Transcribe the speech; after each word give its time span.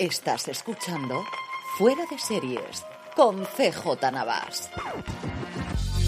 Estás 0.00 0.48
escuchando 0.48 1.26
Fuera 1.76 2.06
de 2.10 2.18
Series 2.18 2.86
con 3.14 3.44
CJ 3.44 4.10
Navas. 4.10 4.70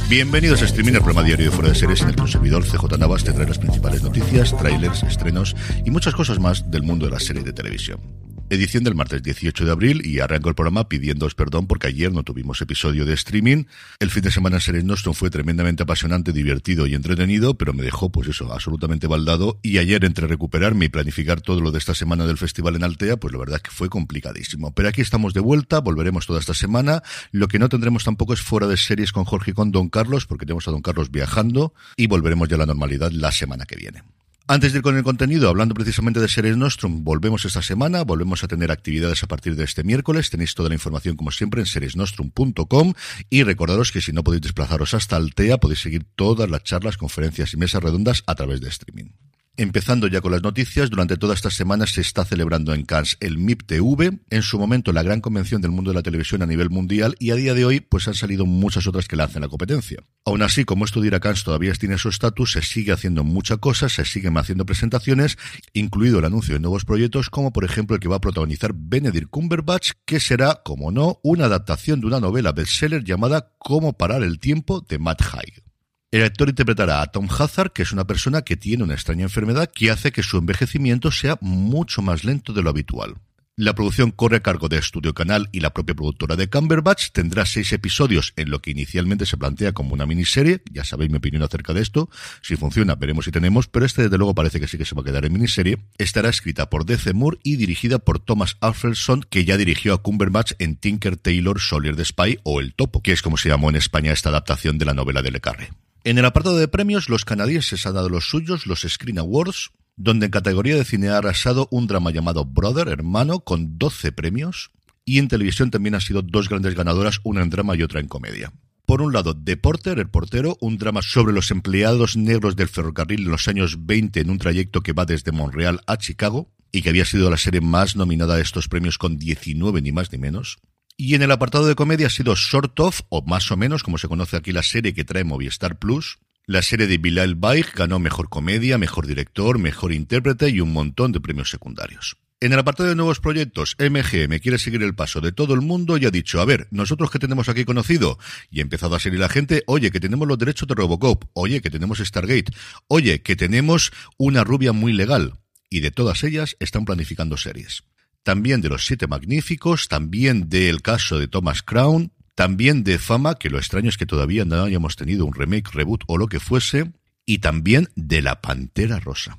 Bienvenidos 0.09 0.63
a 0.63 0.65
Streaming, 0.65 0.95
el 0.95 1.01
programa 1.01 1.23
diario 1.23 1.51
de 1.51 1.53
Fuera 1.55 1.69
de 1.69 1.75
Series 1.75 2.01
en 2.01 2.09
el 2.09 2.15
que 2.15 2.23
un 2.23 2.29
servidor 2.29 2.65
CJ 2.65 2.97
Navas 2.99 3.23
te 3.23 3.35
trae 3.35 3.47
las 3.47 3.59
principales 3.59 4.03
noticias, 4.03 4.57
trailers, 4.57 5.03
estrenos 5.03 5.55
y 5.85 5.91
muchas 5.91 6.15
cosas 6.15 6.39
más 6.39 6.71
del 6.71 6.85
mundo 6.85 7.05
de 7.05 7.13
la 7.13 7.21
serie 7.21 7.43
de 7.43 7.53
televisión 7.53 8.22
edición 8.55 8.85
del 8.85 8.95
martes 8.95 9.23
18 9.23 9.65
de 9.65 9.71
abril 9.71 10.07
y 10.07 10.21
arranco 10.21 10.51
el 10.51 10.55
programa 10.55 10.87
pidiéndoos 10.87 11.35
perdón 11.35 11.67
porque 11.67 11.87
ayer 11.87 12.13
no 12.13 12.23
tuvimos 12.23 12.61
episodio 12.61 13.07
de 13.07 13.15
streaming. 13.15 13.65
El 13.99 14.11
fin 14.11 14.23
de 14.23 14.31
semana 14.31 14.59
en 14.67 14.87
Nostrum 14.87 15.15
fue 15.15 15.31
tremendamente 15.31 15.85
apasionante, 15.85 16.35
divertido 16.35 16.87
y 16.87 16.95
entretenido, 16.95 17.55
pero 17.55 17.73
me 17.73 17.83
dejó, 17.83 18.11
pues 18.11 18.29
eso, 18.29 18.53
absolutamente 18.53 19.07
baldado. 19.07 19.59
Y 19.63 19.79
ayer, 19.79 20.05
entre 20.05 20.27
recuperarme 20.27 20.85
y 20.85 20.89
planificar 20.91 21.41
todo 21.41 21.63
lo 21.63 21.71
de 21.71 21.79
esta 21.79 21.95
semana 21.95 22.27
del 22.27 22.37
festival 22.37 22.77
en 22.77 22.85
Altea, 22.85 23.17
pues 23.17 23.33
la 23.33 23.39
verdad 23.39 23.57
es 23.57 23.63
que 23.63 23.71
fue 23.71 23.89
complicadísimo. 23.89 24.75
Pero 24.75 24.91
aquí 24.91 25.01
estamos 25.01 25.33
de 25.33 25.41
vuelta, 25.41 25.81
volveremos 25.81 26.27
toda 26.27 26.39
esta 26.39 26.55
semana. 26.55 27.03
Lo 27.31 27.49
que 27.49 27.59
no 27.59 27.71
tendremos 27.71 28.05
tampoco 28.05 28.35
es 28.35 28.43
fuera 28.43 28.67
de 28.67 28.77
series 28.77 29.13
con 29.13 29.25
Jorge 29.25 29.53
y 29.53 29.55
con 29.55 29.73
Don 29.73 29.89
Carlos, 29.89 30.27
porque 30.27 30.45
tenemos 30.45 30.69
a 30.69 30.73
Don 30.73 30.83
Carlos 30.83 31.11
viajando 31.11 31.73
y 31.97 32.07
volveremos 32.07 32.51
ya 32.51 32.57
a 32.57 32.59
la 32.59 32.67
normalidad 32.67 33.11
la 33.13 33.33
semana 33.33 33.65
que 33.65 33.77
viene. 33.77 34.03
Antes 34.49 34.73
de 34.73 34.79
ir 34.79 34.83
con 34.83 34.97
el 34.97 35.05
contenido, 35.05 35.49
hablando 35.49 35.75
precisamente 35.75 36.19
de 36.19 36.27
Series 36.27 36.57
Nostrum, 36.57 37.05
volvemos 37.05 37.45
esta 37.45 37.63
semana, 37.63 38.03
volvemos 38.03 38.43
a 38.43 38.49
tener 38.49 38.73
actividades 38.73 39.23
a 39.23 39.29
partir 39.29 39.55
de 39.55 39.63
este 39.63 39.85
miércoles. 39.85 40.31
Tenéis 40.31 40.55
toda 40.55 40.69
la 40.69 40.75
información, 40.75 41.17
como 41.17 41.31
siempre, 41.31 41.61
en 41.61 41.67
seriesnostrum.com 41.67 42.95
y 43.31 43.45
recordaros 43.45 43.93
que 43.93 44.01
si 44.01 44.13
no 44.13 44.25
podéis 44.25 44.43
desplazaros 44.43 44.95
hasta 44.95 45.17
Altea, 45.17 45.59
podéis 45.59 45.81
seguir 45.81 46.05
todas 46.17 46.51
las 46.51 46.65
charlas, 46.65 46.97
conferencias 46.97 47.55
y 47.55 47.57
mesas 47.57 47.83
redondas 47.83 48.25
a 48.27 48.35
través 48.35 48.61
de 48.61 48.69
streaming. 48.69 49.11
Empezando 49.59 50.07
ya 50.07 50.23
con 50.23 50.33
las 50.33 50.43
noticias, 50.43 50.89
durante 50.89 51.19
todas 51.19 51.37
estas 51.37 51.53
semanas 51.53 51.91
se 51.91 52.01
está 52.01 52.25
celebrando 52.25 52.73
en 52.73 52.87
Cannes 52.87 53.19
el 53.21 53.37
MIP 53.37 53.65
TV, 53.67 54.19
en 54.31 54.43
su 54.43 54.59
momento 54.59 54.95
la 54.95 55.03
gran 55.03 55.21
convención 55.21 55.61
del 55.61 55.73
mundo 55.73 55.91
de 55.91 55.97
la 55.97 56.03
televisión 56.03 56.41
a 56.41 56.47
nivel 56.47 56.71
mundial 56.71 57.17
y 57.19 57.33
a 57.33 57.35
día 57.35 57.53
de 57.53 57.67
hoy 57.67 57.81
pues 57.81 58.09
han 58.09 58.15
salido 58.15 58.47
muchas 58.47 58.87
otras 58.87 59.09
que 59.09 59.17
lanzan 59.17 59.43
la 59.43 59.49
competencia. 59.49 60.03
Aún 60.25 60.41
así, 60.41 60.65
como 60.65 60.87
esto 60.87 61.03
a 61.03 61.21
Cannes 61.21 61.45
todavía 61.45 61.75
tiene 61.75 61.99
su 61.99 62.09
estatus, 62.09 62.53
se 62.53 62.63
sigue 62.63 62.93
haciendo 62.93 63.25
mucha 63.25 63.59
cosa, 63.59 63.91
se 63.91 64.07
siguen 64.07 64.39
haciendo 64.39 64.65
presentaciones, 64.65 65.37
incluido 65.75 66.21
el 66.21 66.25
anuncio 66.25 66.55
de 66.55 66.61
nuevos 66.61 66.87
proyectos 66.87 67.29
como 67.29 67.53
por 67.53 67.67
ejemplo 67.67 67.95
el 67.95 68.01
que 68.01 68.09
va 68.09 68.17
a 68.17 68.21
protagonizar 68.23 68.73
Benedict 68.75 69.29
Cumberbatch, 69.29 69.91
que 70.07 70.19
será, 70.19 70.63
como 70.65 70.91
no, 70.91 71.21
una 71.23 71.45
adaptación 71.45 72.01
de 72.01 72.07
una 72.07 72.21
novela 72.21 72.53
bestseller 72.53 73.05
llamada 73.05 73.53
Cómo 73.59 73.93
parar 73.93 74.23
el 74.23 74.39
tiempo 74.39 74.81
de 74.81 74.99
Matt 74.99 75.21
Haig. 75.21 75.72
El 76.13 76.25
actor 76.25 76.51
interpretará 76.51 77.01
a 77.01 77.07
Tom 77.07 77.27
Hazard, 77.27 77.73
que 77.73 77.81
es 77.81 77.91
una 77.91 78.07
persona 78.07 78.43
que 78.43 78.59
tiene 78.59 78.85
una 78.85 78.93
extraña 78.93 79.23
enfermedad 79.23 79.71
que 79.75 79.91
hace 79.91 80.13
que 80.13 80.23
su 80.23 80.37
envejecimiento 80.37 81.11
sea 81.11 81.39
mucho 81.41 82.03
más 82.03 82.23
lento 82.23 82.53
de 82.53 82.61
lo 82.61 82.69
habitual. 82.69 83.15
La 83.57 83.75
producción 83.75 84.11
corre 84.11 84.37
a 84.37 84.43
cargo 84.43 84.69
de 84.69 84.83
Studio 84.83 85.15
Canal 85.15 85.49
y 85.53 85.61
la 85.61 85.73
propia 85.73 85.95
productora 85.95 86.37
de 86.37 86.51
Cumberbatch. 86.51 87.13
Tendrá 87.13 87.47
seis 87.47 87.73
episodios 87.73 88.35
en 88.37 88.51
lo 88.51 88.61
que 88.61 88.73
inicialmente 88.73 89.25
se 89.25 89.39
plantea 89.39 89.73
como 89.73 89.95
una 89.95 90.05
miniserie. 90.05 90.61
Ya 90.71 90.85
sabéis 90.85 91.11
mi 91.11 91.17
opinión 91.17 91.43
acerca 91.45 91.73
de 91.73 91.81
esto. 91.81 92.11
Si 92.43 92.57
funciona, 92.57 92.95
veremos 92.95 93.25
si 93.25 93.31
tenemos, 93.31 93.67
pero 93.69 93.87
este 93.87 94.03
desde 94.03 94.19
luego 94.19 94.35
parece 94.35 94.61
que 94.61 94.69
sí 94.69 94.77
que 94.77 94.85
se 94.85 94.95
va 94.95 95.01
a 95.01 95.05
quedar 95.07 95.25
en 95.25 95.33
miniserie. 95.33 95.79
Estará 95.97 96.29
escrita 96.29 96.69
por 96.69 96.85
D.C. 96.85 97.15
Moore 97.15 97.39
y 97.43 97.57
dirigida 97.57 97.99
por 97.99 98.19
Thomas 98.19 98.59
Alfredson, 98.61 99.23
que 99.23 99.47
ya 99.47 99.57
dirigió 99.57 99.95
a 99.95 100.03
Cumberbatch 100.03 100.53
en 100.59 100.77
Tinker 100.77 101.17
Taylor 101.17 101.59
Soldier 101.59 101.97
the 101.97 102.05
Spy 102.05 102.39
o 102.43 102.61
El 102.61 102.75
Topo, 102.75 103.01
que 103.01 103.13
es 103.13 103.23
como 103.23 103.39
se 103.39 103.49
llamó 103.49 103.71
en 103.71 103.77
España 103.77 104.13
esta 104.13 104.29
adaptación 104.29 104.77
de 104.77 104.85
la 104.85 104.93
novela 104.93 105.23
de 105.23 105.31
Le 105.31 105.41
Carre. 105.41 105.71
En 106.05 106.19
el 106.19 106.25
apartado 106.25 106.57
de 106.57 106.67
premios, 106.67 107.09
los 107.09 107.25
canadienses 107.25 107.87
han 107.87 107.95
dado 107.95 108.09
los 108.09 108.29
suyos, 108.29 108.67
los 108.67 108.81
Screen 108.81 109.21
Awards, 109.21 109.71
donde 109.97 110.27
en 110.27 110.33
categoría 110.33 110.75
de 110.75 110.85
cine 110.85 111.11
ha 111.11 111.19
arrasado 111.19 111.69
un 111.71 111.87
drama 111.87 112.11
llamado 112.11 112.45
Brother, 112.45 112.89
Hermano, 112.89 113.41
con 113.41 113.79
12 113.79 114.11
premios, 114.11 114.73
y 115.05 115.19
en 115.19 115.29
televisión 115.29 115.71
también 115.71 115.95
han 115.95 116.01
sido 116.01 116.23
dos 116.23 116.49
grandes 116.49 116.75
ganadoras, 116.75 117.21
una 117.23 117.43
en 117.43 117.51
drama 117.51 117.77
y 117.77 117.85
otra 117.85 118.01
en 118.01 118.09
comedia. 118.09 118.53
Por 118.85 119.01
un 119.01 119.13
lado, 119.13 119.37
The 119.37 119.57
Porter, 119.57 120.01
el 120.01 120.11
portero, 120.11 120.59
un 120.61 120.77
drama 120.77 121.03
sobre 121.03 121.33
los 121.33 121.53
empleados 121.53 122.17
negros 122.17 122.57
del 122.57 122.69
ferrocarril 122.69 123.23
en 123.23 123.31
los 123.31 123.47
años 123.47 123.87
20 123.87 124.21
en 124.21 124.31
un 124.31 124.39
trayecto 124.39 124.83
que 124.83 124.93
va 124.93 125.05
desde 125.05 125.31
Montreal 125.31 125.83
a 125.87 125.99
Chicago, 125.99 126.51
y 126.73 126.83
que 126.83 126.89
había 126.89 127.05
sido 127.05 127.31
la 127.31 127.37
serie 127.37 127.61
más 127.61 127.95
nominada 127.95 128.37
a 128.37 128.41
estos 128.41 128.67
premios 128.67 128.99
con 128.99 129.19
19 129.19 129.83
ni 129.83 129.93
más 129.93 130.11
ni 130.11 130.19
menos. 130.19 130.59
Y 131.05 131.17
en 131.17 131.23
el 131.23 131.33
apartado 131.33 131.67
de 131.67 131.75
comedia 131.75 132.07
ha 132.07 132.11
sido 132.11 132.37
Short 132.37 132.79
Of, 132.79 133.01
o 133.09 133.23
más 133.23 133.51
o 133.51 133.57
menos, 133.57 133.83
como 133.83 133.99
se 133.99 134.07
conoce 134.07 134.37
aquí 134.37 134.53
la 134.53 134.63
serie 134.63 134.95
que 134.95 135.03
trae 135.03 135.25
Movistar 135.25 135.77
Plus. 135.77 136.21
La 136.47 136.63
serie 136.63 136.87
de 136.87 136.97
Bilal 136.97 137.35
Baig 137.35 137.67
ganó 137.75 137.99
Mejor 137.99 138.29
Comedia, 138.29 138.79
Mejor 138.79 139.09
Director, 139.09 139.59
Mejor 139.59 139.93
Intérprete 139.93 140.51
y 140.51 140.61
un 140.61 140.73
montón 140.73 141.11
de 141.11 141.19
premios 141.19 141.51
secundarios. 141.51 142.19
En 142.39 142.53
el 142.53 142.59
apartado 142.61 142.89
de 142.89 142.95
nuevos 142.95 143.19
proyectos, 143.19 143.75
MGM 143.81 144.39
quiere 144.39 144.59
seguir 144.59 144.81
el 144.85 144.95
paso 144.95 145.21
de 145.21 145.33
todo 145.33 145.55
el 145.55 145.61
mundo 145.61 145.97
y 145.97 146.07
ha 146.07 146.13
dicho, 146.13 146.41
a 146.41 146.45
ver, 146.45 146.69
nosotros 146.71 147.11
que 147.11 147.19
tenemos 147.19 147.49
aquí 147.49 147.65
conocido, 147.65 148.17
y 148.49 148.61
ha 148.61 148.63
empezado 148.63 148.95
a 148.95 149.01
seguir 149.01 149.19
la 149.19 149.29
gente, 149.29 149.65
oye, 149.67 149.91
que 149.91 149.99
tenemos 149.99 150.29
los 150.29 150.39
derechos 150.39 150.69
de 150.69 150.77
Robocop, 150.77 151.25
oye, 151.33 151.61
que 151.61 151.71
tenemos 151.71 151.99
Stargate, 151.99 152.53
oye, 152.87 153.23
que 153.23 153.35
tenemos 153.35 153.91
una 154.19 154.45
rubia 154.45 154.73
muy 154.73 154.93
legal, 154.93 155.41
y 155.69 155.81
de 155.81 155.91
todas 155.91 156.23
ellas 156.23 156.55
están 156.61 156.85
planificando 156.85 157.37
series 157.37 157.83
también 158.23 158.61
de 158.61 158.69
Los 158.69 158.87
Siete 158.87 159.07
Magníficos, 159.07 159.89
también 159.89 160.49
del 160.49 160.83
caso 160.83 161.19
de 161.19 161.29
Thomas 161.29 161.63
Crown, 161.63 162.13
también 162.35 162.85
de 162.85 162.99
Fama, 162.99 163.35
que 163.35 163.51
lo 163.51 163.59
extraño 163.59 163.89
es 163.89 163.97
que 163.97 164.07
todavía 164.07 164.45
no 164.45 164.63
hayamos 164.63 164.97
tenido 164.97 165.27
un 165.27 165.35
remake, 165.35 165.73
reboot 165.73 166.05
o 166.07 166.19
lo 166.19 166.29
que 166.29 166.41
fuese, 166.41 166.93
y 167.27 167.39
también 167.39 167.89
de 167.95 168.23
La 168.23 168.41
Pantera 168.41 169.01
Rosa. 169.01 169.39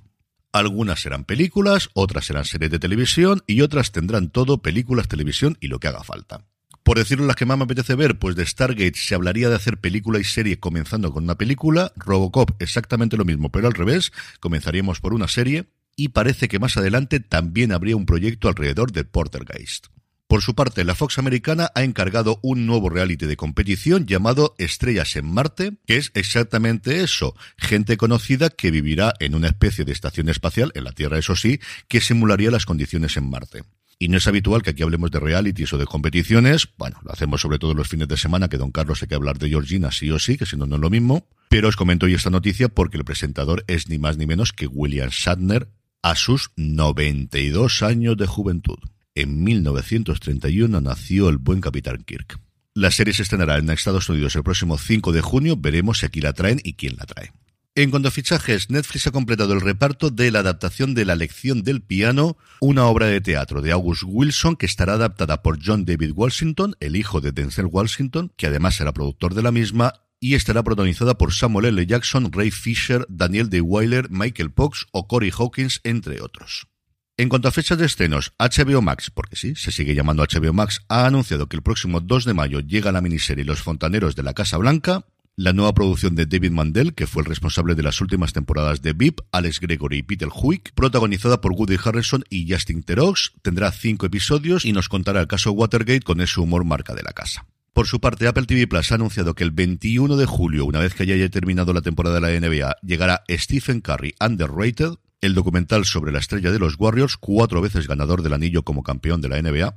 Algunas 0.51 1.01
serán 1.01 1.23
películas, 1.23 1.89
otras 1.93 2.25
serán 2.25 2.45
series 2.45 2.69
de 2.69 2.77
televisión 2.77 3.41
y 3.47 3.61
otras 3.61 3.91
tendrán 3.91 4.29
todo 4.29 4.61
películas, 4.61 5.07
televisión 5.07 5.57
y 5.59 5.67
lo 5.67 5.79
que 5.79 5.87
haga 5.87 6.03
falta. 6.03 6.45
Por 6.83 6.97
decirlo 6.97 7.25
las 7.25 7.37
que 7.37 7.45
más 7.45 7.57
me 7.57 7.63
apetece 7.63 7.95
ver, 7.95 8.19
pues 8.19 8.35
de 8.35 8.45
Stargate 8.45 8.93
se 8.95 9.15
hablaría 9.15 9.49
de 9.49 9.55
hacer 9.55 9.79
película 9.79 10.19
y 10.19 10.25
serie 10.25 10.59
comenzando 10.59 11.11
con 11.13 11.23
una 11.23 11.37
película, 11.37 11.93
Robocop 11.95 12.51
exactamente 12.59 13.17
lo 13.17 13.25
mismo, 13.25 13.49
pero 13.49 13.67
al 13.67 13.73
revés, 13.73 14.11
comenzaríamos 14.41 14.99
por 14.99 15.13
una 15.13 15.29
serie, 15.29 15.65
y 15.95 16.09
parece 16.09 16.47
que 16.47 16.59
más 16.59 16.77
adelante 16.77 17.19
también 17.19 17.71
habría 17.71 17.95
un 17.95 18.05
proyecto 18.05 18.47
alrededor 18.47 18.91
de 18.91 19.03
Portergeist. 19.03 19.87
Por 20.27 20.41
su 20.41 20.55
parte, 20.55 20.83
la 20.83 20.95
Fox 20.95 21.19
americana 21.19 21.69
ha 21.75 21.83
encargado 21.83 22.39
un 22.41 22.65
nuevo 22.65 22.89
reality 22.89 23.27
de 23.27 23.37
competición 23.37 24.07
llamado 24.07 24.55
Estrellas 24.57 25.15
en 25.15 25.31
Marte, 25.31 25.73
que 25.85 25.97
es 25.97 26.11
exactamente 26.15 27.03
eso, 27.03 27.35
gente 27.57 27.97
conocida 27.97 28.49
que 28.49 28.71
vivirá 28.71 29.13
en 29.19 29.35
una 29.35 29.47
especie 29.47 29.85
de 29.85 29.91
estación 29.91 30.29
espacial, 30.29 30.71
en 30.73 30.85
la 30.85 30.91
Tierra 30.91 31.19
eso 31.19 31.35
sí, 31.35 31.59
que 31.87 32.01
simularía 32.01 32.49
las 32.49 32.65
condiciones 32.65 33.15
en 33.15 33.29
Marte. 33.29 33.63
Y 33.99 34.07
no 34.07 34.17
es 34.17 34.25
habitual 34.25 34.63
que 34.63 34.71
aquí 34.71 34.81
hablemos 34.81 35.11
de 35.11 35.19
realities 35.19 35.71
o 35.73 35.77
de 35.77 35.85
competiciones, 35.85 36.67
bueno, 36.77 36.99
lo 37.03 37.11
hacemos 37.11 37.39
sobre 37.39 37.59
todo 37.59 37.75
los 37.75 37.87
fines 37.87 38.07
de 38.07 38.17
semana, 38.17 38.49
que 38.49 38.57
don 38.57 38.71
Carlos 38.71 39.03
hay 39.03 39.09
que 39.09 39.15
hablar 39.15 39.37
de 39.37 39.49
Georgina 39.49 39.91
sí 39.91 40.09
o 40.09 40.17
sí, 40.17 40.37
que 40.37 40.47
si 40.47 40.57
no, 40.57 40.65
no 40.65 40.77
es 40.77 40.81
lo 40.81 40.89
mismo, 40.89 41.27
pero 41.47 41.67
os 41.67 41.75
comento 41.75 42.07
hoy 42.07 42.15
esta 42.15 42.31
noticia 42.31 42.69
porque 42.69 42.97
el 42.97 43.05
presentador 43.05 43.63
es 43.67 43.87
ni 43.87 43.99
más 43.99 44.17
ni 44.17 44.25
menos 44.25 44.51
que 44.51 44.65
William 44.65 45.09
Shatner, 45.09 45.69
a 46.03 46.15
sus 46.15 46.51
92 46.57 47.81
años 47.81 48.17
de 48.17 48.27
juventud. 48.27 48.77
En 49.15 49.41
1931 49.43 50.81
nació 50.81 51.29
el 51.29 51.37
buen 51.37 51.61
capitán 51.61 52.03
Kirk. 52.03 52.39
La 52.75 52.91
serie 52.91 53.13
se 53.13 53.23
estrenará 53.23 53.57
en 53.57 53.69
Estados 53.69 54.09
Unidos 54.09 54.35
el 54.35 54.43
próximo 54.43 54.77
5 54.77 55.13
de 55.13 55.21
junio. 55.21 55.55
Veremos 55.57 55.99
si 55.99 56.05
aquí 56.05 56.19
la 56.19 56.33
traen 56.33 56.59
y 56.61 56.73
quién 56.73 56.97
la 56.97 57.05
trae. 57.05 57.31
En 57.75 57.89
cuanto 57.89 58.09
a 58.09 58.11
fichajes, 58.11 58.69
Netflix 58.69 59.07
ha 59.07 59.11
completado 59.11 59.53
el 59.53 59.61
reparto 59.61 60.11
de 60.11 60.29
la 60.29 60.39
adaptación 60.39 60.93
de 60.93 61.05
La 61.05 61.15
lección 61.15 61.63
del 61.63 61.81
piano, 61.81 62.37
una 62.59 62.85
obra 62.85 63.07
de 63.07 63.21
teatro 63.21 63.61
de 63.61 63.71
August 63.71 64.03
Wilson 64.05 64.57
que 64.57 64.65
estará 64.65 64.93
adaptada 64.93 65.41
por 65.41 65.57
John 65.63 65.85
David 65.85 66.11
Washington, 66.13 66.75
el 66.81 66.97
hijo 66.97 67.21
de 67.21 67.31
Denzel 67.31 67.65
Washington, 67.65 68.31
que 68.35 68.47
además 68.47 68.75
será 68.75 68.91
productor 68.91 69.33
de 69.33 69.41
la 69.41 69.51
misma, 69.51 69.93
y 70.23 70.35
estará 70.35 70.63
protagonizada 70.63 71.17
por 71.17 71.33
Samuel 71.33 71.65
L. 71.65 71.85
Jackson, 71.85 72.31
Ray 72.31 72.49
Fisher, 72.49 73.05
Daniel 73.09 73.49
De 73.49 73.59
Weiler, 73.59 74.09
Michael 74.09 74.53
Fox 74.55 74.85
o 74.93 75.05
Corey 75.05 75.33
Hawkins, 75.37 75.81
entre 75.83 76.21
otros. 76.21 76.69
En 77.17 77.27
cuanto 77.27 77.49
a 77.49 77.51
fechas 77.51 77.77
de 77.77 77.85
estrenos, 77.85 78.31
HBO 78.39 78.81
Max, 78.81 79.11
porque 79.13 79.35
sí, 79.35 79.53
se 79.55 79.73
sigue 79.73 79.95
llamando 79.95 80.23
HBO 80.23 80.53
Max, 80.53 80.79
ha 80.87 81.05
anunciado 81.07 81.49
que 81.49 81.57
el 81.57 81.61
próximo 81.61 81.99
2 81.99 82.23
de 82.23 82.33
mayo 82.33 82.61
llega 82.61 82.93
la 82.93 83.01
miniserie 83.01 83.43
Los 83.43 83.61
Fontaneros 83.61 84.15
de 84.15 84.23
la 84.23 84.33
Casa 84.33 84.55
Blanca, 84.55 85.05
la 85.35 85.51
nueva 85.51 85.73
producción 85.73 86.15
de 86.15 86.25
David 86.25 86.51
Mandel, 86.51 86.93
que 86.93 87.05
fue 87.05 87.23
el 87.23 87.27
responsable 87.27 87.75
de 87.75 87.83
las 87.83 87.99
últimas 87.99 88.31
temporadas 88.31 88.81
de 88.81 88.93
VIP, 88.93 89.19
Alex 89.33 89.59
Gregory 89.59 89.97
y 89.97 90.03
Peter 90.03 90.29
Huick, 90.33 90.71
protagonizada 90.73 91.41
por 91.41 91.51
Woody 91.51 91.75
Harrelson 91.83 92.23
y 92.29 92.49
Justin 92.49 92.83
Theroux, 92.83 93.33
tendrá 93.41 93.73
cinco 93.73 94.05
episodios 94.05 94.63
y 94.63 94.71
nos 94.71 94.87
contará 94.87 95.19
el 95.19 95.27
caso 95.27 95.51
Watergate 95.51 95.99
con 95.99 96.21
ese 96.21 96.39
humor 96.39 96.63
marca 96.63 96.95
de 96.95 97.03
la 97.03 97.11
casa. 97.11 97.45
Por 97.73 97.87
su 97.87 97.99
parte, 97.99 98.27
Apple 98.27 98.45
TV 98.45 98.67
Plus 98.67 98.91
ha 98.91 98.95
anunciado 98.95 99.33
que 99.33 99.43
el 99.43 99.49
21 99.49 100.15
de 100.15 100.27
julio, 100.27 100.65
una 100.65 100.77
vez 100.77 100.93
que 100.93 101.07
ya 101.07 101.15
haya 101.15 101.27
terminado 101.29 101.73
la 101.73 101.81
temporada 101.81 102.19
de 102.19 102.21
la 102.21 102.39
NBA, 102.39 102.75
llegará 102.83 103.23
Stephen 103.27 103.81
Curry 103.81 104.13
Underrated, 104.23 104.91
el 105.21 105.33
documental 105.33 105.83
sobre 105.83 106.11
la 106.11 106.19
estrella 106.19 106.51
de 106.51 106.59
los 106.59 106.75
Warriors, 106.77 107.17
cuatro 107.17 107.61
veces 107.61 107.87
ganador 107.87 108.21
del 108.21 108.33
anillo 108.33 108.61
como 108.61 108.83
campeón 108.83 109.21
de 109.21 109.29
la 109.29 109.41
NBA, 109.41 109.75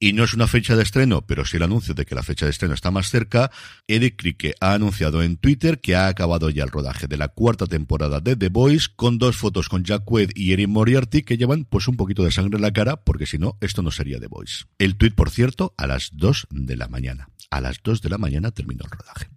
y 0.00 0.12
no 0.12 0.24
es 0.24 0.34
una 0.34 0.48
fecha 0.48 0.74
de 0.74 0.82
estreno, 0.82 1.24
pero 1.24 1.44
sí 1.44 1.56
el 1.56 1.62
anuncio 1.62 1.94
de 1.94 2.04
que 2.04 2.16
la 2.16 2.24
fecha 2.24 2.46
de 2.46 2.50
estreno 2.50 2.74
está 2.74 2.90
más 2.90 3.10
cerca, 3.10 3.52
Eric 3.86 4.16
Krike 4.16 4.54
ha 4.60 4.74
anunciado 4.74 5.22
en 5.22 5.36
Twitter 5.36 5.80
que 5.80 5.94
ha 5.94 6.08
acabado 6.08 6.50
ya 6.50 6.64
el 6.64 6.70
rodaje 6.70 7.06
de 7.06 7.16
la 7.16 7.28
cuarta 7.28 7.66
temporada 7.66 8.20
de 8.20 8.34
The 8.34 8.48
Boys 8.48 8.88
con 8.88 9.18
dos 9.18 9.36
fotos 9.36 9.68
con 9.68 9.84
Jack 9.84 10.04
Quaid 10.04 10.32
y 10.34 10.52
Erin 10.52 10.70
Moriarty 10.70 11.22
que 11.22 11.38
llevan 11.38 11.64
pues 11.64 11.86
un 11.86 11.96
poquito 11.96 12.24
de 12.24 12.32
sangre 12.32 12.56
en 12.56 12.62
la 12.62 12.72
cara 12.72 12.96
porque 12.96 13.24
si 13.24 13.38
no, 13.38 13.56
esto 13.60 13.82
no 13.82 13.92
sería 13.92 14.18
The 14.18 14.26
Boys. 14.26 14.66
El 14.78 14.96
tweet, 14.96 15.12
por 15.12 15.30
cierto, 15.30 15.74
a 15.78 15.86
las 15.86 16.10
2 16.12 16.48
de 16.50 16.76
la 16.76 16.88
mañana. 16.88 17.28
A 17.50 17.60
las 17.60 17.82
2 17.82 18.02
de 18.02 18.08
la 18.08 18.18
mañana 18.18 18.50
terminó 18.50 18.84
el 18.84 18.90
rodaje. 18.90 19.28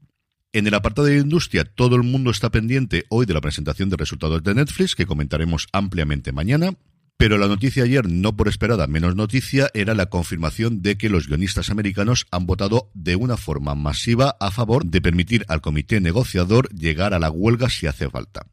En 0.51 0.65
el 0.65 0.73
apartado 0.73 1.07
de 1.07 1.17
industria, 1.17 1.63
todo 1.63 1.95
el 1.95 2.03
mundo 2.03 2.31
está 2.31 2.49
pendiente 2.49 3.05
hoy 3.09 3.27
de 3.27 3.35
la 3.35 3.41
presentación 3.41 3.89
de 3.89 3.97
resultados 3.97 4.41
de 4.41 4.55
Netflix, 4.55 4.95
que 4.95 5.05
comentaremos 5.05 5.67
ampliamente 5.71 6.31
mañana. 6.31 6.73
Pero 7.17 7.37
la 7.37 7.47
noticia 7.47 7.83
ayer, 7.83 8.09
no 8.09 8.35
por 8.35 8.47
esperada 8.47 8.87
menos 8.87 9.15
noticia, 9.15 9.69
era 9.73 9.93
la 9.93 10.07
confirmación 10.07 10.81
de 10.81 10.97
que 10.97 11.09
los 11.09 11.27
guionistas 11.27 11.69
americanos 11.69 12.25
han 12.31 12.45
votado 12.45 12.89
de 12.93 13.15
una 13.15 13.37
forma 13.37 13.75
masiva 13.75 14.37
a 14.39 14.51
favor 14.51 14.85
de 14.85 15.01
permitir 15.01 15.45
al 15.49 15.61
comité 15.61 15.99
negociador 15.99 16.69
llegar 16.73 17.13
a 17.13 17.19
la 17.19 17.29
huelga 17.29 17.69
si 17.69 17.87
hace 17.87 18.09
falta. 18.09 18.47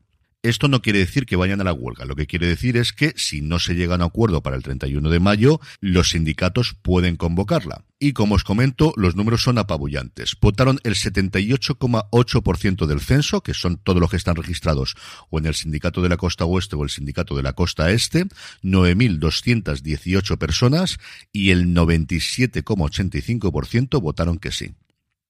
Esto 0.46 0.68
no 0.68 0.80
quiere 0.80 1.00
decir 1.00 1.26
que 1.26 1.34
vayan 1.34 1.60
a 1.60 1.64
la 1.64 1.72
huelga. 1.72 2.04
Lo 2.04 2.14
que 2.14 2.28
quiere 2.28 2.46
decir 2.46 2.76
es 2.76 2.92
que 2.92 3.12
si 3.16 3.40
no 3.40 3.58
se 3.58 3.74
llega 3.74 3.94
a 3.94 3.96
un 3.96 4.02
acuerdo 4.02 4.44
para 4.44 4.54
el 4.54 4.62
31 4.62 5.10
de 5.10 5.18
mayo, 5.18 5.58
los 5.80 6.10
sindicatos 6.10 6.76
pueden 6.80 7.16
convocarla. 7.16 7.82
Y 7.98 8.12
como 8.12 8.36
os 8.36 8.44
comento, 8.44 8.92
los 8.96 9.16
números 9.16 9.42
son 9.42 9.58
apabullantes. 9.58 10.36
Votaron 10.40 10.78
el 10.84 10.94
78,8% 10.94 12.86
del 12.86 13.00
censo, 13.00 13.42
que 13.42 13.54
son 13.54 13.78
todos 13.78 14.00
los 14.00 14.08
que 14.08 14.18
están 14.18 14.36
registrados 14.36 14.94
o 15.30 15.40
en 15.40 15.46
el 15.46 15.54
sindicato 15.54 16.00
de 16.00 16.10
la 16.10 16.16
costa 16.16 16.44
oeste 16.44 16.76
o 16.76 16.84
el 16.84 16.90
sindicato 16.90 17.34
de 17.34 17.42
la 17.42 17.54
costa 17.54 17.90
este, 17.90 18.26
9.218 18.62 20.38
personas 20.38 20.98
y 21.32 21.50
el 21.50 21.74
97,85% 21.74 24.00
votaron 24.00 24.38
que 24.38 24.52
sí 24.52 24.76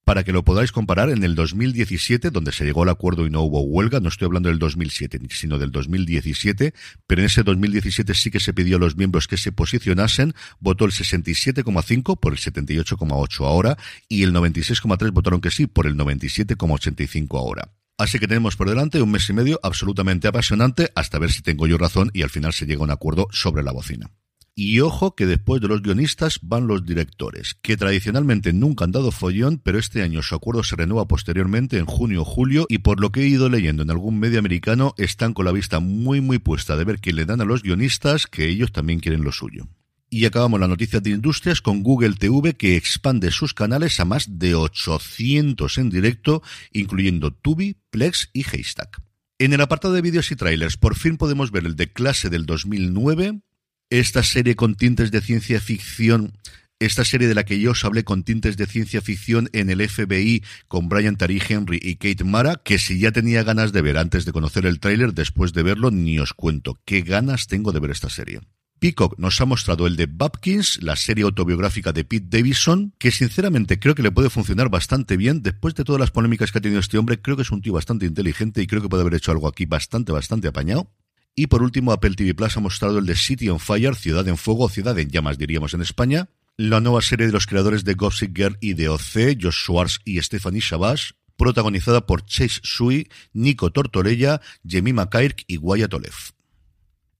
para 0.06 0.23
que 0.23 0.31
lo 0.31 0.44
podáis 0.44 0.70
comparar 0.70 1.11
en 1.11 1.25
el 1.25 1.35
2017, 1.35 2.31
donde 2.31 2.53
se 2.53 2.64
llegó 2.64 2.85
al 2.85 2.91
acuerdo 2.91 3.26
y 3.26 3.31
no 3.31 3.43
hubo 3.43 3.62
huelga, 3.62 3.99
no 3.99 4.08
estoy 4.08 4.26
hablando 4.26 4.49
del 4.49 4.61
2007, 4.61 5.19
sino 5.31 5.58
del 5.58 5.73
2017, 5.73 6.75
pero 7.08 7.23
en 7.23 7.26
ese 7.26 7.43
2017 7.43 8.14
sí 8.14 8.31
que 8.31 8.38
se 8.38 8.55
pidió 8.55 8.76
a 8.76 8.79
los 8.79 8.97
miembros 8.97 9.26
que 9.26 9.37
se 9.37 9.50
posicionasen, 9.50 10.32
votó 10.61 10.85
el 10.85 10.93
67,5 10.93 12.20
por 12.20 12.35
el 12.35 12.38
78,8 12.38 13.44
ahora 13.44 13.76
y 14.08 14.23
el 14.23 14.32
96,3 14.32 15.11
votaron 15.11 15.41
que 15.41 15.50
sí 15.50 15.67
por 15.67 15.88
el 15.88 15.97
97,85 15.97 17.37
ahora. 17.37 17.73
Así 17.99 18.20
que 18.20 18.29
tenemos 18.29 18.55
por 18.55 18.69
delante 18.69 19.02
un 19.02 19.11
mes 19.11 19.29
y 19.29 19.32
medio 19.32 19.59
absolutamente 19.64 20.29
apasionante 20.29 20.93
hasta 20.94 21.19
ver 21.19 21.32
si 21.32 21.43
tengo 21.43 21.67
yo 21.67 21.79
razón 21.79 22.12
y 22.14 22.23
al 22.23 22.31
final 22.31 22.52
se 22.52 22.67
llega 22.67 22.82
a 22.82 22.85
un 22.85 22.93
acuerdo 22.93 23.26
sobre 23.32 23.64
la 23.64 23.73
bocina. 23.73 24.12
Y 24.58 24.81
ojo 24.81 25.14
que 25.14 25.26
después 25.26 25.61
de 25.61 25.69
los 25.69 25.82
guionistas 25.82 26.38
van 26.41 26.67
los 26.67 26.87
directores, 26.87 27.58
que 27.61 27.76
tradicionalmente 27.76 28.55
nunca 28.55 28.87
han 28.87 28.91
dado 28.91 29.12
follón, 29.12 29.61
pero 29.62 29.79
este 29.79 30.03
año 30.03 30.23
su 30.23 30.35
acuerdo 30.35 30.62
se 30.62 30.76
renueva 30.76 31.06
posteriormente 31.06 31.76
en 31.76 31.85
junio 31.85 32.23
o 32.23 32.25
julio 32.25 32.64
y 32.70 32.79
por 32.79 32.99
lo 32.99 33.12
que 33.12 33.20
he 33.20 33.26
ido 33.26 33.50
leyendo 33.50 33.82
en 33.82 33.91
algún 33.91 34.19
medio 34.19 34.38
americano 34.38 34.94
están 34.97 35.35
con 35.35 35.44
la 35.44 35.53
vista 35.53 35.79
muy 35.79 36.23
muy 36.23 36.38
puesta 36.38 36.75
de 36.75 36.85
ver 36.85 37.00
qué 37.00 37.12
le 37.12 37.26
dan 37.26 37.43
a 37.43 37.44
los 37.44 37.62
guionistas, 37.62 38.26
que 38.26 38.49
ellos 38.49 38.73
también 38.73 39.00
quieren 39.00 39.25
lo 39.25 39.31
suyo. 39.31 39.69
Y 40.08 40.25
acabamos 40.25 40.59
la 40.59 40.69
noticia 40.69 41.00
de 41.00 41.11
industrias 41.11 41.61
con 41.61 41.82
Google 41.82 42.14
TV 42.14 42.55
que 42.55 42.76
expande 42.76 43.32
sus 43.32 43.52
canales 43.52 44.00
a 44.00 44.06
más 44.06 44.38
de 44.38 44.55
800 44.55 45.76
en 45.76 45.91
directo, 45.91 46.43
incluyendo 46.73 47.31
Tubi, 47.31 47.76
Plex 47.91 48.31
y 48.32 48.47
Haystack. 48.50 49.02
En 49.38 49.52
el 49.52 49.61
apartado 49.61 49.93
de 49.93 50.00
vídeos 50.00 50.31
y 50.31 50.37
trailers, 50.37 50.79
por 50.79 50.94
fin 50.97 51.19
podemos 51.19 51.50
ver 51.50 51.67
el 51.67 51.76
de 51.76 51.93
clase 51.93 52.31
del 52.31 52.47
2009, 52.47 53.43
esta 53.91 54.23
serie 54.23 54.56
con 54.56 54.75
tintes 54.75 55.11
de 55.11 55.21
ciencia 55.21 55.61
ficción 55.61 56.33
esta 56.79 57.05
serie 57.05 57.27
de 57.27 57.35
la 57.35 57.44
que 57.44 57.59
yo 57.59 57.71
os 57.71 57.85
hablé 57.85 58.05
con 58.05 58.23
tintes 58.23 58.59
de 58.59 58.67
ciencia 58.67 59.00
ficción 59.00 59.49
en 59.55 59.71
el 59.71 59.88
FBI 59.88 60.44
con 60.69 60.91
Brian 60.91 61.17
Tari 61.17 61.41
Henry 61.47 61.81
y 61.83 61.97
Kate 61.97 62.25
Mara, 62.25 62.61
que 62.62 62.79
si 62.79 62.99
ya 62.99 63.12
tenía 63.12 63.43
ganas 63.44 63.73
de 63.73 63.81
ver 63.81 63.97
antes 63.97 64.27
de 64.27 64.33
conocer 64.33 64.67
el 64.67 64.79
tráiler, 64.79 65.15
después 65.15 65.55
de 65.55 65.62
verlo 65.62 65.91
ni 65.91 66.19
os 66.19 66.35
cuento 66.35 66.79
qué 66.85 67.00
ganas 67.00 67.47
tengo 67.47 67.73
de 67.73 67.81
ver 67.81 67.93
esta 67.93 68.11
serie. 68.11 68.41
Peacock 68.79 69.19
nos 69.19 69.41
ha 69.41 69.47
mostrado 69.47 69.87
el 69.87 69.97
de 69.97 70.05
Babkins, 70.05 70.83
la 70.83 70.97
serie 70.97 71.25
autobiográfica 71.25 71.93
de 71.93 72.05
Pete 72.05 72.27
Davidson, 72.29 72.93
que 72.99 73.11
sinceramente 73.11 73.79
creo 73.79 73.94
que 73.94 74.03
le 74.03 74.12
puede 74.12 74.29
funcionar 74.29 74.69
bastante 74.69 75.17
bien. 75.17 75.43
Después 75.43 75.75
de 75.75 75.85
todas 75.85 75.99
las 75.99 76.11
polémicas 76.11 76.53
que 76.53 76.59
ha 76.59 76.61
tenido 76.61 76.81
este 76.81 76.99
hombre, 76.99 77.23
creo 77.23 77.37
que 77.37 77.43
es 77.43 77.50
un 77.50 77.62
tío 77.62 77.73
bastante 77.73 78.05
inteligente 78.05 78.61
y 78.61 78.67
creo 78.67 78.83
que 78.83 78.91
puede 78.91 79.00
haber 79.00 79.15
hecho 79.15 79.33
algo 79.33 79.49
aquí 79.49 79.65
bastante, 79.65 80.12
bastante 80.12 80.49
apañado. 80.49 80.91
Y 81.38 81.49
por 81.49 81.62
último, 81.62 81.93
Apple 81.93 82.15
TV 82.17 82.35
Plus 82.35 82.56
ha 82.56 82.61
mostrado 82.61 82.99
el 82.99 83.05
de 83.05 83.15
City 83.15 83.50
on 83.50 83.61
Fire, 83.61 83.94
Ciudad 83.94 84.27
en 84.27 84.38
Fuego, 84.38 84.71
Ciudad 84.71 84.99
en 84.99 85.11
Llamas 85.11 85.37
diríamos 85.37 85.75
en 85.75 85.83
España, 85.83 86.31
la 86.56 86.81
nueva 86.81 87.03
serie 87.03 87.27
de 87.27 87.33
los 87.33 87.47
creadores 87.47 87.85
de 87.85 87.93
Gossip 87.93 88.35
Girl 88.35 88.56
y 88.62 88.73
de 88.73 88.88
OC, 88.88 89.37
Josh 89.38 89.65
Schwartz 89.65 90.00
y 90.06 90.21
Stephanie 90.23 90.62
Shabazz, 90.62 91.14
protagonizada 91.37 92.07
por 92.07 92.25
Chase 92.25 92.61
Sui, 92.62 93.11
Nico 93.35 93.71
Tortorella, 93.71 94.40
Jemima 94.66 95.11
Kirk 95.11 95.45
y 95.47 95.59
Wyatt 95.59 95.93
Olef. 95.93 96.36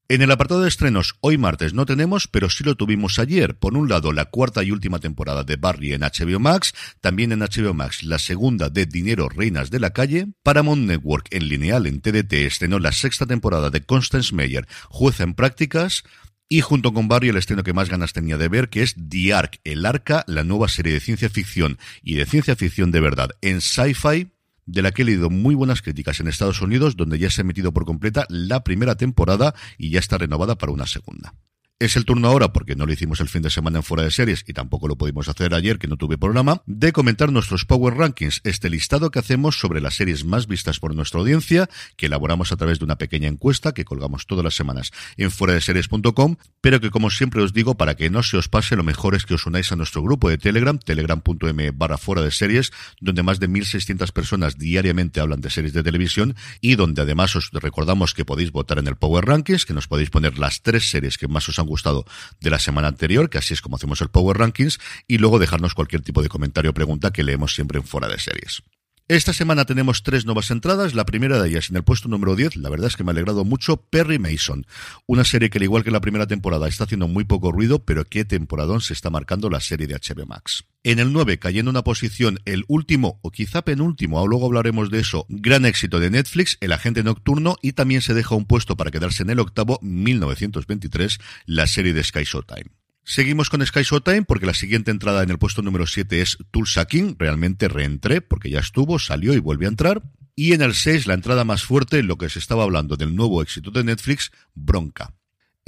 En 0.09 0.23
el 0.23 0.31
apartado 0.31 0.63
de 0.63 0.69
estrenos, 0.69 1.17
hoy 1.21 1.37
martes 1.37 1.75
no 1.75 1.85
tenemos, 1.85 2.29
pero 2.29 2.49
sí 2.49 2.63
lo 2.63 2.77
tuvimos 2.77 3.19
ayer. 3.19 3.59
Por 3.59 3.77
un 3.77 3.89
lado, 3.89 4.13
la 4.13 4.27
cuarta 4.27 4.63
y 4.63 4.71
última 4.71 5.01
temporada 5.01 5.43
de 5.43 5.57
Barry 5.57 5.95
en 5.95 6.03
HBO 6.03 6.39
Max, 6.39 6.75
también 7.01 7.33
en 7.33 7.41
HBO 7.41 7.75
Max 7.75 8.05
la 8.05 8.21
segunda 8.21 8.69
de 8.69 8.87
Dinero 8.87 9.29
Reinas 9.29 9.69
de 9.69 9.81
la 9.81 9.91
Calle, 9.91 10.29
Paramount 10.45 10.83
Network 10.87 11.27
en 11.33 11.49
lineal 11.49 11.89
en 11.89 12.01
TDT 12.01 12.35
estrenó 12.35 12.79
la 12.79 12.93
sexta 12.93 13.27
temporada 13.27 13.71
de 13.71 13.81
Constance 13.81 14.33
Meyer, 14.33 14.69
jueza 14.91 15.25
en 15.25 15.35
prácticas, 15.35 16.05
y 16.49 16.61
junto 16.61 16.93
con 16.93 17.09
Barry 17.09 17.31
el 17.31 17.37
estreno 17.37 17.65
que 17.65 17.73
más 17.73 17.89
ganas 17.89 18.13
tenía 18.13 18.39
de 18.39 18.47
ver, 18.47 18.69
que 18.69 18.85
es 18.85 18.95
The 18.95 19.35
Ark, 19.35 19.59
el 19.65 19.85
Arca, 19.85 20.23
la 20.29 20.45
nueva 20.45 20.69
serie 20.69 20.93
de 20.93 21.01
ciencia 21.01 21.29
ficción 21.29 21.79
y 22.05 22.15
de 22.15 22.27
ciencia 22.27 22.55
ficción 22.55 22.93
de 22.93 23.01
verdad 23.01 23.31
en 23.41 23.61
sci-fi, 23.61 24.29
de 24.67 24.83
la 24.83 24.93
que 24.93 25.03
he 25.03 25.05
leído 25.05 25.31
muy 25.31 25.55
buenas 25.55 25.83
críticas 25.83 26.21
en 26.21 26.29
Estados 26.29 26.61
Unidos, 26.61 26.97
donde 26.97 27.19
ya 27.19 27.31
se 27.31 27.41
ha 27.41 27.45
emitido 27.45 27.73
por 27.73 27.85
completa 27.85 28.27
la 28.29 28.63
primera 28.65 28.97
temporada 28.97 29.55
y 29.79 29.91
ya 29.91 30.01
está 30.01 30.19
renovada 30.19 30.57
para 30.57 30.73
una 30.73 30.87
segunda. 30.87 31.35
Es 31.79 31.95
el 31.95 32.07
turno 32.07 32.29
ahora, 32.29 32.55
porque 32.55 32.75
no 32.75 32.87
lo 32.87 32.93
hicimos 32.95 33.21
el 33.21 33.29
fin 33.29 33.43
de 33.43 33.51
semana 33.51 33.81
en 33.81 33.83
fuera 33.83 34.03
de 34.03 34.11
series 34.11 34.45
y 34.47 34.55
tampoco 34.55 34.89
lo 34.89 34.97
pudimos 34.97 35.29
hacer 35.29 35.53
ayer 35.53 35.79
que 35.79 35.89
no 35.89 35.99
tuve 35.99 36.17
programa, 36.17 36.63
de 36.65 36.91
comentar 36.91 37.31
nuestros 37.31 37.67
Power 37.67 37.93
Rankings, 37.93 38.41
este 38.45 38.71
listado 38.71 39.11
que 39.11 39.19
hacemos 39.19 39.61
sobre 39.61 39.83
las 39.83 39.95
series 39.95 40.25
más 40.25 40.47
vistas 40.47 40.81
por 40.81 40.95
nuestra 40.95 41.21
audiencia, 41.21 41.69
que 41.99 42.07
elaboramos 42.07 42.51
a 42.51 42.57
través 42.57 42.79
de 42.79 42.87
una 42.87 42.97
pequeña 42.97 43.29
encuesta 43.29 43.75
que 43.75 43.85
colgamos 43.85 44.25
todas 44.27 44.43
las 44.43 44.55
semanas 44.55 44.91
en 45.19 45.31
fuera 45.31 45.53
de 45.53 45.61
series.com, 45.61 46.37
pero 46.63 46.81
que 46.81 46.89
como 46.89 47.11
siempre 47.11 47.43
os 47.43 47.53
digo, 47.53 47.77
para 47.77 47.95
que 47.95 48.09
no 48.09 48.23
se 48.23 48.39
os 48.39 48.49
pase, 48.49 48.75
lo 48.75 48.83
mejor 48.83 49.15
es 49.15 49.27
que 49.27 49.35
os 49.35 49.45
unáis 49.45 49.71
a 49.71 49.77
nuestro 49.77 50.03
grupo 50.03 50.31
de 50.31 50.39
Telegram, 50.39 50.79
telegram.m 50.79 51.73
barra 51.73 51.99
fuera 51.99 52.23
de 52.23 52.31
series, 52.31 52.73
donde 53.03 53.23
más 53.23 53.39
de 53.39 53.51
1.600 53.51 54.13
personas 54.13 54.57
diariamente 54.57 55.21
hablan 55.21 55.43
de 55.43 55.51
series 55.51 55.75
de 55.75 55.83
televisión 55.83 56.37
y 56.63 56.77
donde 56.77 57.03
además 57.03 57.37
os 57.37 57.51
recordamos 57.53 58.15
que 58.15 58.25
podéis 58.25 58.51
votar 58.51 58.79
en 58.79 58.87
el 58.87 58.97
Power 58.97 59.27
Rankings, 59.27 59.67
que 59.67 59.75
nos 59.75 59.89
podéis 59.89 60.09
poner 60.09 60.39
las 60.39 60.63
tres 60.63 60.89
series 60.89 61.19
que 61.19 61.29
más 61.29 61.47
os 61.51 61.59
han 61.59 61.66
gustado 61.67 62.05
de 62.41 62.51
la 62.51 62.59
semana 62.59 62.89
anterior, 62.89 63.31
que 63.31 63.39
así 63.39 63.55
es 63.55 63.61
como 63.61 63.77
hacemos 63.77 64.01
el 64.01 64.09
Power 64.09 64.39
Rankings, 64.39 64.79
y 65.07 65.19
luego 65.19 65.39
dejarnos 65.39 65.75
cualquier 65.75 66.03
tipo 66.03 66.23
de 66.23 66.29
comentario 66.29 66.71
o 66.71 66.75
pregunta 66.75 67.13
que 67.13 67.23
leemos 67.23 67.55
siempre 67.55 67.79
en 67.79 67.85
fuera 67.85 68.09
de 68.09 68.19
series. 68.19 68.63
Esta 69.09 69.33
semana 69.33 69.65
tenemos 69.67 70.03
tres 70.03 70.25
nuevas 70.25 70.51
entradas. 70.51 70.95
La 70.95 71.07
primera 71.07 71.41
de 71.41 71.49
ellas 71.49 71.71
en 71.71 71.77
el 71.77 71.85
puesto 71.85 72.09
número 72.09 72.35
10, 72.35 72.57
la 72.57 72.71
verdad 72.71 72.89
es 72.89 72.97
que 72.97 73.05
me 73.05 73.11
ha 73.11 73.13
alegrado 73.13 73.45
mucho, 73.45 73.77
Perry 73.77 74.19
Mason. 74.19 74.67
Una 75.07 75.25
serie 75.25 75.49
que, 75.49 75.59
al 75.59 75.63
igual 75.63 75.85
que 75.85 75.93
la 75.93 76.01
primera 76.01 76.27
temporada, 76.27 76.67
está 76.67 76.85
haciendo 76.85 77.07
muy 77.07 77.23
poco 77.23 77.53
ruido, 77.53 77.85
pero 77.85 78.05
qué 78.05 78.25
temporadón 78.25 78.81
se 78.81 78.95
está 78.95 79.09
marcando 79.09 79.49
la 79.49 79.61
serie 79.61 79.87
de 79.87 79.95
HBO 79.95 80.27
Max. 80.27 80.65
En 80.87 81.01
el 81.01 81.13
9, 81.13 81.41
cayendo 81.41 81.69
una 81.73 81.83
posición, 81.83 82.39
el 82.45 82.65
último 82.69 83.19
o 83.21 83.33
quizá 83.33 83.63
penúltimo, 83.63 84.25
luego 84.25 84.47
hablaremos 84.47 84.89
de 84.89 85.01
eso, 85.01 85.27
gran 85.29 85.65
éxito 85.65 85.99
de 85.99 86.11
Netflix, 86.11 86.59
El 86.61 86.71
Agente 86.71 87.03
Nocturno, 87.03 87.57
y 87.61 87.73
también 87.73 88.03
se 88.03 88.15
deja 88.15 88.37
un 88.37 88.45
puesto 88.45 88.77
para 88.77 88.93
quedarse 88.93 89.25
en 89.25 89.31
el 89.31 89.41
octavo, 89.41 89.81
1923, 89.83 91.19
la 91.47 91.67
serie 91.67 91.93
de 91.93 92.05
Sky 92.05 92.23
Showtime. 92.23 92.71
Seguimos 93.03 93.51
con 93.51 93.67
Sky 93.67 93.83
Showtime 93.83 94.23
porque 94.23 94.47
la 94.47 94.55
siguiente 94.55 94.93
entrada 94.93 95.25
en 95.25 95.31
el 95.31 95.39
puesto 95.39 95.61
número 95.61 95.89
7 95.89 96.21
es 96.21 96.39
Tulsa 96.53 96.85
King. 96.85 97.17
Realmente 97.19 97.67
reentré 97.67 98.21
porque 98.21 98.51
ya 98.51 98.61
estuvo, 98.61 99.01
salió 99.01 99.35
y 99.35 99.41
vuelve 99.41 99.67
a 99.67 99.71
entrar. 99.71 100.05
Y 100.37 100.53
en 100.53 100.63
el 100.63 100.75
6, 100.75 101.09
la 101.09 101.15
entrada 101.15 101.43
más 101.43 101.65
fuerte, 101.65 102.05
lo 102.05 102.17
que 102.17 102.29
se 102.29 102.39
estaba 102.39 102.63
hablando 102.63 102.97
del 102.97 103.17
nuevo 103.17 103.43
éxito 103.43 103.73
de 103.73 103.83
Netflix, 103.83 104.31
Bronca. 104.55 105.17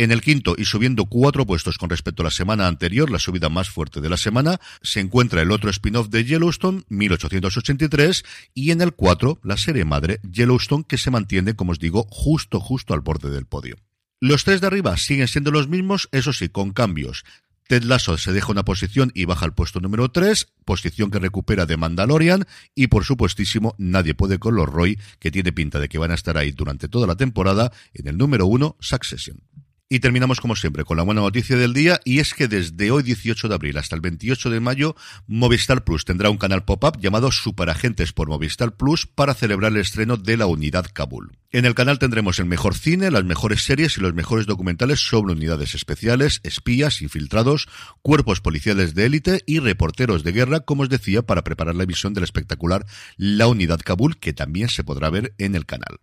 En 0.01 0.13
el 0.13 0.21
quinto 0.21 0.55
y 0.57 0.65
subiendo 0.65 1.07
cuatro 1.07 1.45
puestos 1.45 1.77
con 1.77 1.91
respecto 1.91 2.23
a 2.23 2.27
la 2.27 2.31
semana 2.31 2.69
anterior, 2.69 3.11
la 3.11 3.19
subida 3.19 3.49
más 3.49 3.69
fuerte 3.69 4.01
de 4.01 4.09
la 4.09 4.17
semana, 4.17 4.61
se 4.81 5.01
encuentra 5.01 5.43
el 5.43 5.51
otro 5.51 5.71
spin-off 5.71 6.09
de 6.09 6.25
Yellowstone, 6.25 6.85
1883, 6.89 8.25
y 8.55 8.71
en 8.71 8.81
el 8.81 8.93
4, 8.93 9.41
la 9.43 9.57
serie 9.57 9.85
madre 9.85 10.21
Yellowstone, 10.23 10.85
que 10.87 10.99
se 10.99 11.11
mantiene, 11.11 11.57
como 11.57 11.73
os 11.73 11.81
digo, 11.81 12.07
justo, 12.11 12.61
justo 12.61 12.95
al 12.95 13.01
borde 13.01 13.29
del 13.29 13.47
podio. 13.47 13.75
Los 14.21 14.45
tres 14.45 14.61
de 14.61 14.69
arriba 14.69 14.97
siguen 14.97 15.27
siendo 15.27 15.51
los 15.51 15.67
mismos, 15.67 16.09
eso 16.13 16.33
sí, 16.33 16.49
con 16.49 16.73
cambios. 16.73 17.25
Ted 17.67 17.83
Lasso 17.83 18.19
se 18.19 18.33
deja 18.33 18.53
una 18.53 18.65
posición 18.65 19.11
y 19.15 19.25
baja 19.25 19.47
al 19.47 19.55
puesto 19.55 19.81
número 19.81 20.13
3, 20.13 20.47
posición 20.65 21.11
que 21.11 21.19
recupera 21.19 21.67
de 21.67 21.77
Mandalorian 21.77 22.47
y 22.77 22.87
por 22.87 23.05
supuestísimo 23.05 23.75
nadie 23.79 24.15
puede 24.15 24.39
con 24.39 24.55
los 24.55 24.69
Roy, 24.69 24.97
que 25.19 25.33
tiene 25.33 25.53
pinta 25.53 25.81
de 25.81 25.89
que 25.89 25.99
van 25.99 26.13
a 26.13 26.15
estar 26.15 26.39
ahí 26.39 26.53
durante 26.53 26.89
toda 26.89 27.09
la 27.09 27.17
temporada, 27.17 27.73
en 27.95 28.07
el 28.07 28.17
número 28.17 28.47
1, 28.47 28.77
Succession. 28.79 29.43
Y 29.91 30.01
terminamos 30.01 30.43
como 30.43 30.55
siempre 30.55 30.85
con 30.85 30.99
la 30.99 31.03
buena 31.03 31.23
noticia 31.23 31.57
del 31.57 31.73
día 31.73 31.99
y 32.05 32.19
es 32.19 32.35
que 32.35 32.47
desde 32.47 32.91
hoy 32.91 33.03
18 33.03 33.49
de 33.49 33.55
abril 33.55 33.79
hasta 33.79 33.97
el 33.97 34.03
28 34.03 34.51
de 34.51 34.61
mayo 34.61 34.95
Movistar 35.27 35.83
Plus 35.83 36.05
tendrá 36.05 36.29
un 36.29 36.37
canal 36.37 36.63
pop-up 36.63 37.01
llamado 37.01 37.33
Superagentes 37.33 38.13
por 38.13 38.29
Movistar 38.29 38.77
Plus 38.77 39.07
para 39.07 39.33
celebrar 39.33 39.73
el 39.73 39.79
estreno 39.79 40.19
de 40.19 40.37
la 40.37 40.45
unidad 40.45 40.85
Kabul. 40.93 41.39
En 41.53 41.65
el 41.65 41.75
canal 41.75 41.99
tendremos 41.99 42.39
el 42.39 42.45
mejor 42.45 42.75
cine, 42.75 43.11
las 43.11 43.25
mejores 43.25 43.65
series 43.65 43.97
y 43.97 44.03
los 44.03 44.13
mejores 44.13 44.45
documentales 44.45 45.01
sobre 45.01 45.33
unidades 45.33 45.75
especiales, 45.75 46.41
espías, 46.43 47.01
infiltrados, 47.01 47.67
cuerpos 48.03 48.43
policiales 48.43 48.95
de 48.95 49.07
élite 49.07 49.41
y 49.47 49.59
reporteros 49.59 50.23
de 50.23 50.33
guerra, 50.33 50.61
como 50.61 50.83
os 50.83 50.91
decía, 50.91 51.23
para 51.23 51.45
preparar 51.45 51.75
la 51.75 51.85
emisión 51.85 52.13
del 52.13 52.25
espectacular 52.25 52.85
La 53.17 53.47
Unidad 53.47 53.81
Kabul, 53.83 54.19
que 54.19 54.35
también 54.35 54.69
se 54.69 54.85
podrá 54.85 55.09
ver 55.09 55.33
en 55.39 55.55
el 55.55 55.65
canal. 55.65 55.99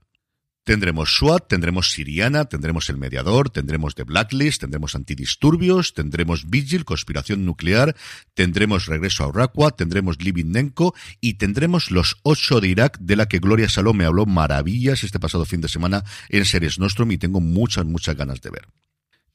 Tendremos 0.65 1.15
SWAT, 1.15 1.47
tendremos 1.47 1.91
Siriana, 1.91 2.45
tendremos 2.45 2.89
El 2.89 2.97
Mediador, 2.97 3.51
tendremos 3.51 3.93
The 3.93 4.01
Blacklist, 4.01 4.61
tendremos 4.61 4.95
Antidisturbios, 4.95 5.93
tendremos 5.93 6.49
Vigil, 6.49 6.85
Conspiración 6.85 7.45
Nuclear, 7.45 7.95
tendremos 8.33 8.87
Regreso 8.87 9.23
a 9.23 9.27
Urakwa, 9.27 9.75
tendremos 9.75 10.19
Living 10.23 10.51
Nenko 10.51 10.95
y 11.21 11.35
tendremos 11.35 11.91
Los 11.91 12.17
Ocho 12.23 12.61
de 12.61 12.69
Irak, 12.69 12.97
de 12.99 13.15
la 13.15 13.27
que 13.27 13.37
Gloria 13.37 13.69
Salón 13.69 13.97
me 13.97 14.05
habló 14.05 14.25
maravillas 14.25 15.03
este 15.03 15.19
pasado 15.19 15.45
fin 15.45 15.61
de 15.61 15.67
semana 15.67 16.03
en 16.29 16.45
Series 16.45 16.79
Nostrum 16.79 17.11
y 17.11 17.19
tengo 17.19 17.41
muchas, 17.41 17.85
muchas 17.85 18.15
ganas 18.15 18.41
de 18.41 18.49
ver. 18.49 18.67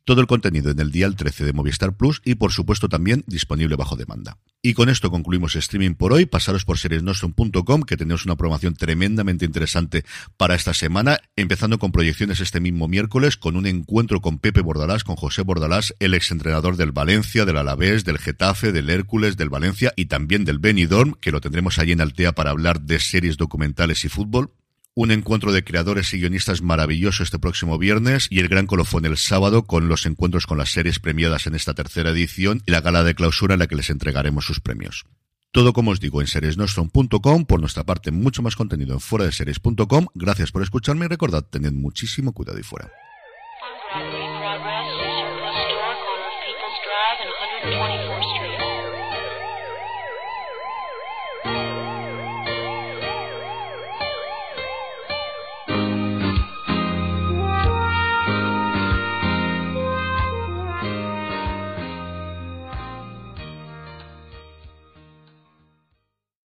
Todo 0.05 0.21
el 0.21 0.27
contenido 0.27 0.71
en 0.71 0.81
el 0.81 0.91
dial 0.91 1.15
13 1.15 1.45
de 1.45 1.53
Movistar 1.53 1.97
Plus 1.97 2.23
y 2.25 2.35
por 2.37 2.53
supuesto 2.53 2.89
también 2.89 3.25
disponible 3.27 3.77
bajo 3.77 3.97
demanda. 3.97 4.39
Y 4.63 4.75
con 4.75 4.89
esto 4.89 5.11
concluimos 5.11 5.57
streaming 5.57 5.95
por 5.95 6.13
hoy. 6.13 6.27
Pasaros 6.27 6.65
por 6.65 6.79
seriesnostrum.com 6.79 7.83
que 7.83 7.97
tenemos 7.97 8.25
una 8.27 8.37
programación 8.37 8.75
tremendamente 8.75 9.45
interesante 9.45 10.05
para 10.37 10.55
esta 10.55 10.75
semana, 10.75 11.19
empezando 11.37 11.79
con 11.79 11.93
proyecciones 11.93 12.41
este 12.41 12.61
mismo 12.61 12.89
miércoles 12.89 13.37
con 13.37 13.57
un 13.57 13.67
encuentro 13.67 14.21
con 14.21 14.39
Pepe 14.39 14.61
Bordalás, 14.61 15.05
con 15.05 15.17
José 15.17 15.43
Bordalás, 15.43 15.95
el 15.99 16.15
exentrenador 16.15 16.77
del 16.77 16.93
Valencia, 16.93 17.45
del 17.45 17.57
Alavés, 17.57 18.05
del 18.05 18.19
Getafe, 18.19 18.73
del 18.73 18.91
Hércules, 18.91 19.37
del 19.37 19.49
Valencia 19.49 19.93
y 19.97 20.07
también 20.07 20.45
del 20.45 20.59
Benidorm, 20.59 21.15
que 21.15 21.33
lo 21.33 21.41
tendremos 21.41 21.79
allí 21.79 21.93
en 21.93 22.01
Altea 22.01 22.33
para 22.33 22.51
hablar 22.51 22.83
de 22.83 22.99
series 22.99 23.37
documentales 23.37 24.05
y 24.05 24.09
fútbol 24.09 24.51
un 24.95 25.11
encuentro 25.11 25.53
de 25.53 25.65
creadores 25.65 26.13
y 26.13 26.19
guionistas 26.19 26.63
maravilloso 26.63 27.23
este 27.23 27.39
próximo 27.39 27.79
viernes 27.79 28.27
y 28.31 28.41
el 28.41 28.49
gran 28.49 28.67
colofón 28.67 29.05
el 29.05 29.17
sábado 29.17 29.65
con 29.65 29.89
los 29.89 30.07
encuentros 30.07 30.47
con 30.47 30.59
las 30.59 30.71
series 30.71 30.99
premiadas 30.99 31.47
en 31.47 31.55
esta 31.55 31.75
tercera 31.75 32.11
edición 32.11 32.63
y 32.67 32.73
la 32.73 32.81
gala 32.81 33.05
de 33.05 33.15
clausura 33.15 33.55
en 33.55 33.61
la 33.61 33.67
que 33.67 33.77
les 33.77 33.91
entregaremos 33.91 34.45
sus 34.45 34.61
premios. 34.61 35.05
Todo 35.53 35.73
como 35.73 35.91
os 35.91 36.01
digo 36.01 36.21
en 36.21 36.29
seriesnostrum.com, 36.29 37.45
por 37.45 37.61
nuestra 37.61 37.85
parte 37.85 38.13
mucho 38.13 38.43
más 38.43 38.55
contenido 38.55 38.95
en 38.95 39.01
fuera 39.01 39.25
de 39.25 39.33
series.com. 39.33 40.07
Gracias 40.15 40.53
por 40.53 40.63
escucharme 40.63 41.07
y 41.07 41.09
recordad, 41.09 41.45
tened 41.45 41.73
muchísimo 41.73 42.33
cuidado 42.33 42.59
y 42.59 42.63
fuera. 42.63 42.91